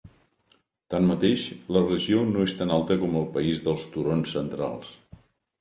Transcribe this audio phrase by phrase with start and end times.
[0.93, 1.43] Tanmateix,
[1.77, 4.99] la regió no és tan alta com el país dels turons centrals.